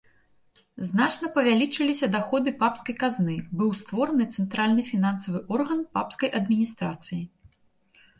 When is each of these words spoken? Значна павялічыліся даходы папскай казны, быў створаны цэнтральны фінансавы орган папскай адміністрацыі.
Значна 0.85 1.27
павялічыліся 1.33 2.07
даходы 2.15 2.53
папскай 2.63 2.95
казны, 3.03 3.35
быў 3.59 3.69
створаны 3.81 4.27
цэнтральны 4.37 4.81
фінансавы 4.89 5.39
орган 5.57 5.85
папскай 5.99 6.33
адміністрацыі. 6.41 7.21